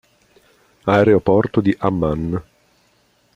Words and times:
Aeroporto 0.87 1.61
di 1.61 1.77
Amman 1.77 2.33